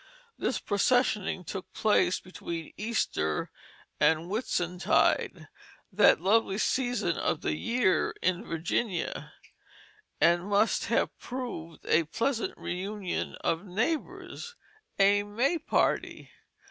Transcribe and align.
This 0.35 0.57
processioning 0.59 1.45
took 1.45 1.71
place 1.73 2.19
between 2.19 2.73
Easter 2.75 3.51
and 3.99 4.29
Whitsuntide, 4.31 5.47
that 5.91 6.19
lovely 6.19 6.57
season 6.57 7.19
of 7.19 7.41
the 7.41 7.53
year 7.55 8.15
in 8.23 8.43
Virginia; 8.43 9.31
and 10.19 10.47
must 10.49 10.85
have 10.85 11.15
proved 11.19 11.85
a 11.85 12.05
pleasant 12.05 12.57
reunion 12.57 13.35
of 13.41 13.63
neighbors, 13.63 14.55
a 14.97 15.21
May 15.21 15.59
party. 15.59 16.31